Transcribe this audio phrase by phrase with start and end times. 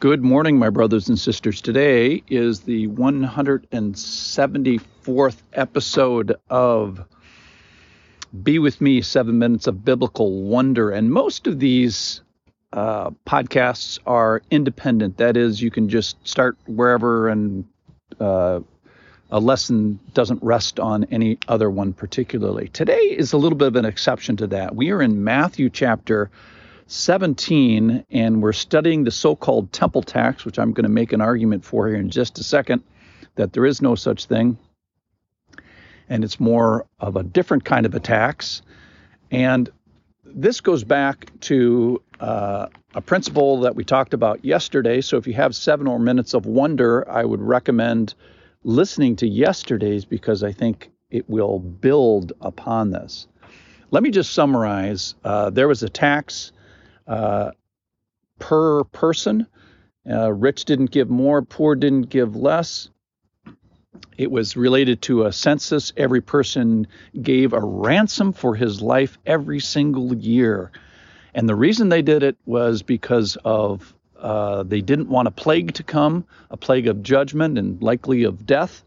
[0.00, 1.62] Good morning, my brothers and sisters.
[1.62, 7.04] Today is the 174th episode of
[8.42, 10.90] Be With Me Seven Minutes of Biblical Wonder.
[10.90, 12.22] And most of these
[12.72, 15.18] uh, podcasts are independent.
[15.18, 17.64] That is, you can just start wherever and
[18.18, 18.58] uh,
[19.30, 22.66] a lesson doesn't rest on any other one particularly.
[22.68, 24.74] Today is a little bit of an exception to that.
[24.74, 26.32] We are in Matthew chapter
[26.86, 31.20] 17, and we're studying the so called temple tax, which I'm going to make an
[31.20, 32.82] argument for here in just a second
[33.36, 34.58] that there is no such thing.
[36.08, 38.62] And it's more of a different kind of a tax.
[39.30, 39.70] And
[40.24, 45.00] this goes back to uh, a principle that we talked about yesterday.
[45.00, 48.14] So if you have seven more minutes of wonder, I would recommend
[48.62, 53.26] listening to yesterday's because I think it will build upon this.
[53.90, 55.14] Let me just summarize.
[55.24, 56.52] Uh, there was a tax
[57.06, 57.50] uh,
[58.38, 59.46] per person.
[60.08, 62.90] Uh, rich didn't give more, poor didn't give less.
[64.18, 65.92] It was related to a census.
[65.96, 66.86] Every person
[67.20, 70.70] gave a ransom for his life every single year.
[71.34, 75.74] And the reason they did it was because of uh, they didn't want a plague
[75.74, 78.84] to come, a plague of judgment and likely of death.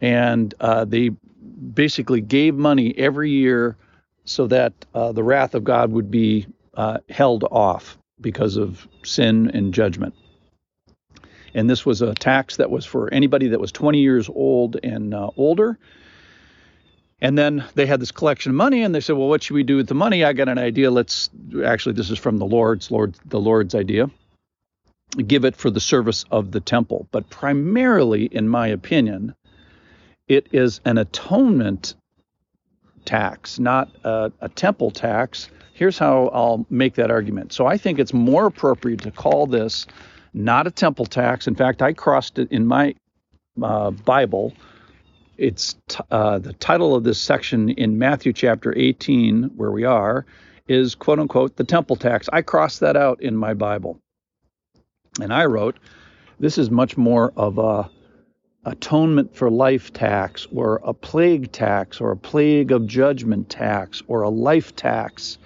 [0.00, 1.10] And uh, they
[1.74, 3.76] basically gave money every year
[4.24, 6.46] so that uh, the wrath of God would be
[6.76, 10.14] uh, held off because of sin and judgment.
[11.54, 15.14] And this was a tax that was for anybody that was 20 years old and
[15.14, 15.78] uh, older.
[17.20, 19.62] And then they had this collection of money, and they said, "Well, what should we
[19.62, 20.90] do with the money?" I got an idea.
[20.90, 21.30] Let's
[21.64, 24.10] actually, this is from the Lord's Lord, the Lord's idea.
[25.26, 29.34] Give it for the service of the temple, but primarily, in my opinion,
[30.28, 31.94] it is an atonement
[33.06, 37.52] tax, not a, a temple tax Here's how I'll make that argument.
[37.52, 39.86] So I think it's more appropriate to call this
[40.32, 41.46] not a temple tax.
[41.46, 42.94] In fact, I crossed it in my
[43.62, 44.54] uh, Bible.
[45.36, 50.24] It's t- uh, the title of this section in Matthew chapter 18, where we are,
[50.66, 52.26] is quote unquote the temple tax.
[52.32, 54.00] I crossed that out in my Bible.
[55.20, 55.76] And I wrote,
[56.40, 57.90] this is much more of a
[58.64, 64.22] atonement for life tax or a plague tax or a plague of judgment tax or
[64.22, 65.36] a life tax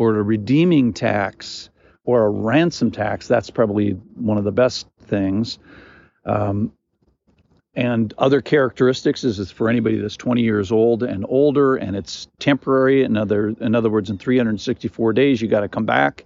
[0.00, 1.68] or a redeeming tax
[2.04, 3.28] or a ransom tax.
[3.28, 5.58] That's probably one of the best things.
[6.24, 6.72] Um,
[7.74, 12.28] and other characteristics is, is for anybody that's 20 years old and older, and it's
[12.38, 13.02] temporary.
[13.04, 16.24] In other, in other words, in 364 days, you got to come back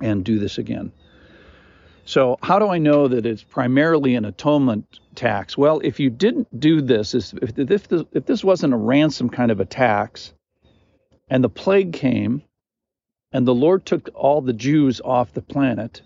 [0.00, 0.90] and do this again.
[2.06, 5.58] So, how do I know that it's primarily an atonement tax?
[5.58, 9.50] Well, if you didn't do this, if, if, this, if this wasn't a ransom kind
[9.50, 10.32] of a tax,
[11.28, 12.42] and the plague came,
[13.32, 16.02] and the Lord took all the Jews off the planet,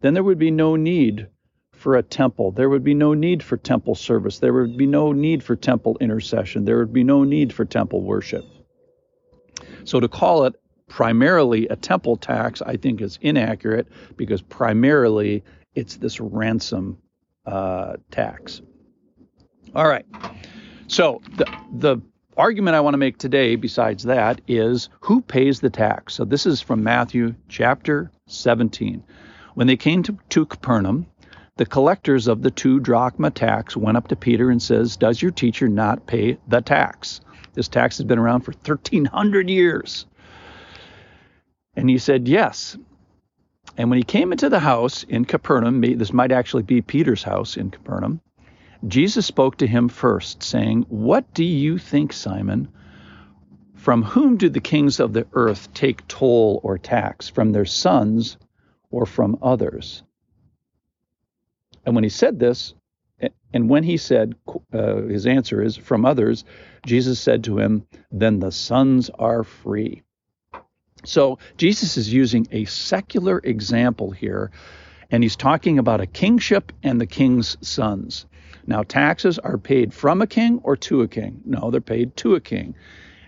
[0.00, 1.28] then there would be no need
[1.72, 2.52] for a temple.
[2.52, 4.38] There would be no need for temple service.
[4.38, 6.64] There would be no need for temple intercession.
[6.64, 8.44] There would be no need for temple worship.
[9.84, 10.54] So to call it
[10.88, 15.42] primarily a temple tax, I think is inaccurate because primarily
[15.74, 16.98] it's this ransom
[17.46, 18.60] uh, tax.
[19.74, 20.04] All right.
[20.88, 21.98] So the the
[22.36, 26.14] argument I want to make today, besides that, is who pays the tax?
[26.14, 29.02] So this is from Matthew chapter 17.
[29.54, 31.06] When they came to, to Capernaum,
[31.56, 35.30] the collectors of the two drachma tax went up to Peter and says, Does your
[35.30, 37.20] teacher not pay the tax?
[37.52, 40.06] This tax has been around for 1,300 years.
[41.74, 42.78] And he said, Yes.
[43.76, 47.56] And when he came into the house in Capernaum, this might actually be Peter's house
[47.56, 48.20] in Capernaum,
[48.86, 52.68] Jesus spoke to him first, saying, What do you think, Simon?
[53.74, 57.28] From whom do the kings of the earth take toll or tax?
[57.28, 58.36] From their sons
[58.90, 60.02] or from others?
[61.84, 62.74] And when he said this,
[63.52, 64.34] and when he said,
[64.72, 66.44] uh, his answer is, from others,
[66.86, 70.02] Jesus said to him, Then the sons are free.
[71.04, 74.50] So Jesus is using a secular example here,
[75.10, 78.26] and he's talking about a kingship and the king's sons.
[78.70, 81.42] Now, taxes are paid from a king or to a king?
[81.44, 82.76] No, they're paid to a king.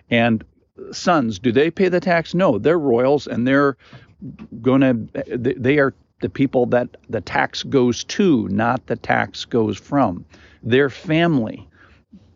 [0.09, 0.45] And
[0.93, 2.33] sons, do they pay the tax?
[2.33, 3.77] No, they're royals and they're
[4.63, 9.77] going to, they are the people that the tax goes to, not the tax goes
[9.77, 10.25] from.
[10.63, 11.69] Their family.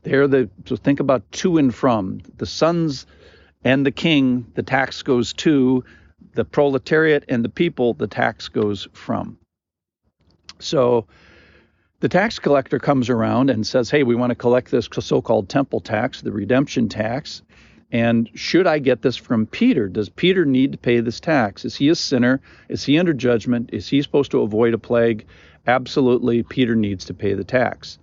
[0.03, 2.23] They're the, so think about to and from.
[2.39, 3.07] The sons
[3.63, 5.85] and the king, the tax goes to.
[6.35, 9.39] The proletariat and the people, the tax goes from.
[10.59, 11.07] So,
[12.01, 15.49] the tax collector comes around and says, Hey, we want to collect this so called
[15.49, 17.43] temple tax, the redemption tax.
[17.93, 19.89] And should I get this from Peter?
[19.89, 21.65] Does Peter need to pay this tax?
[21.65, 22.41] Is he a sinner?
[22.69, 23.71] Is he under judgment?
[23.73, 25.25] Is he supposed to avoid a plague?
[25.67, 27.99] Absolutely, Peter needs to pay the tax.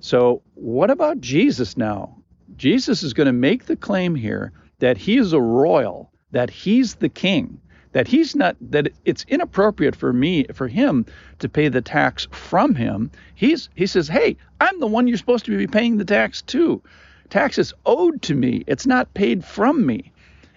[0.00, 2.16] So, what about Jesus now?
[2.56, 6.96] Jesus is going to make the claim here that he is a royal, that he's
[6.96, 7.60] the king,
[7.98, 11.04] that he's not that it's inappropriate for me for him
[11.40, 13.10] to pay the tax from him.
[13.34, 16.80] He's he says, "Hey, I'm the one you're supposed to be paying the tax to.
[17.28, 18.62] Tax is owed to me.
[18.68, 20.12] It's not paid from me."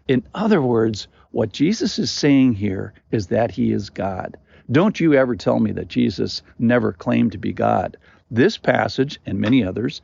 [0.08, 4.38] In other words, what Jesus is saying here is that he is God.
[4.72, 7.98] Don't you ever tell me that Jesus never claimed to be God.
[8.30, 10.04] This passage and many others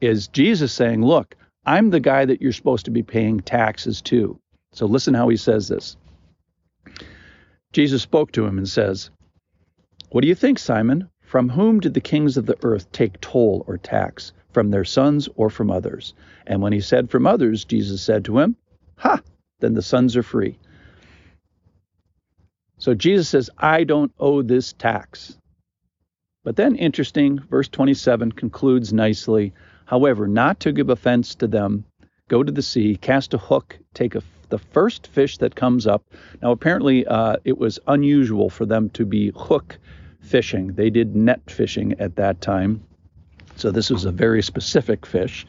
[0.00, 1.36] is Jesus saying, Look,
[1.66, 4.38] I'm the guy that you're supposed to be paying taxes to.
[4.72, 5.98] So listen how he says this.
[7.72, 9.10] Jesus spoke to him and says,
[10.10, 11.08] What do you think, Simon?
[11.22, 14.32] From whom did the kings of the earth take toll or tax?
[14.50, 16.12] From their sons or from others?
[16.46, 18.56] And when he said from others, Jesus said to him,
[18.98, 19.22] Ha,
[19.60, 20.58] then the sons are free.
[22.76, 25.38] So Jesus says, I don't owe this tax.
[26.44, 29.54] But then, interesting, verse 27 concludes nicely.
[29.86, 31.84] However, not to give offense to them,
[32.28, 34.22] go to the sea, cast a hook, take a,
[34.52, 36.04] the first fish that comes up.
[36.42, 39.78] Now, apparently, uh, it was unusual for them to be hook
[40.20, 40.74] fishing.
[40.74, 42.84] They did net fishing at that time.
[43.56, 45.46] So, this was a very specific fish.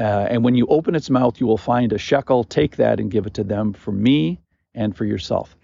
[0.00, 2.42] Uh, and when you open its mouth, you will find a shekel.
[2.42, 4.40] Take that and give it to them for me
[4.74, 5.54] and for yourself.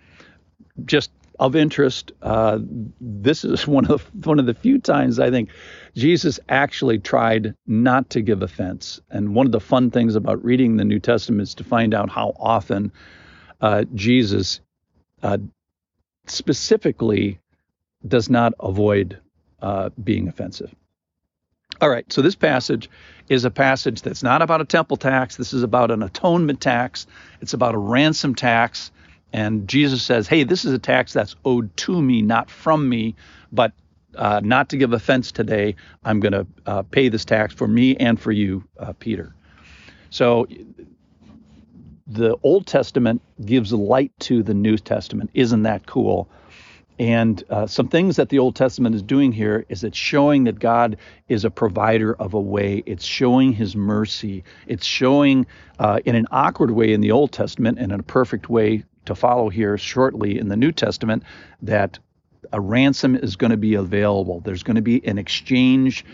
[0.84, 2.12] Just of interest.
[2.22, 2.58] Uh,
[3.00, 5.50] this is one of one of the few times I think
[5.94, 9.00] Jesus actually tried not to give offense.
[9.10, 12.10] And one of the fun things about reading the New Testament is to find out
[12.10, 12.92] how often
[13.60, 14.60] uh, Jesus
[15.22, 15.38] uh,
[16.26, 17.38] specifically
[18.06, 19.18] does not avoid
[19.62, 20.74] uh, being offensive.
[21.80, 22.88] All right, so this passage
[23.28, 25.36] is a passage that's not about a temple tax.
[25.36, 27.06] This is about an atonement tax.
[27.40, 28.90] It's about a ransom tax.
[29.36, 33.14] And Jesus says, hey, this is a tax that's owed to me, not from me,
[33.52, 33.72] but
[34.16, 37.96] uh, not to give offense today, I'm going to uh, pay this tax for me
[37.96, 39.34] and for you, uh, Peter.
[40.08, 40.46] So
[42.06, 45.28] the Old Testament gives light to the New Testament.
[45.34, 46.30] Isn't that cool?
[46.98, 50.58] And uh, some things that the Old Testament is doing here is it's showing that
[50.58, 50.96] God
[51.28, 52.82] is a provider of a way.
[52.86, 54.44] It's showing his mercy.
[54.66, 55.46] It's showing
[55.78, 59.14] uh, in an awkward way in the Old Testament and in a perfect way to
[59.14, 61.22] follow here shortly in the New Testament
[61.62, 61.98] that
[62.52, 64.40] a ransom is going to be available.
[64.40, 66.04] There's going to be an exchange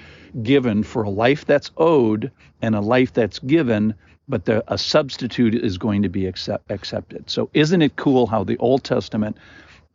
[0.43, 2.31] given for a life that's owed
[2.63, 3.95] and a life that's given,
[4.29, 7.29] but the, a substitute is going to be accept, accepted.
[7.29, 9.37] So, isn't it cool how the Old Testament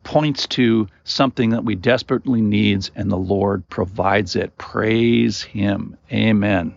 [0.04, 4.56] points to something that we desperately needs and the Lord provides it?
[4.58, 5.96] Praise Him.
[6.12, 6.74] Amen.